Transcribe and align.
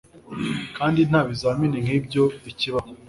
kandi 0.77 0.99
nta 1.09 1.21
bizamini 1.29 1.77
nk'ibyo 1.85 2.23
bikibaho 2.43 2.89